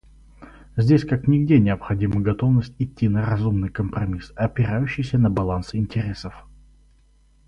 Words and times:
Здесь 0.77 1.05
как 1.05 1.27
нигде 1.27 1.59
необходима 1.59 2.21
готовность 2.21 2.73
идти 2.79 3.07
на 3.07 3.23
разумный 3.23 3.69
компромисс, 3.69 4.33
опирающийся 4.35 5.19
на 5.19 5.29
баланс 5.29 5.75
интересов. 5.75 6.33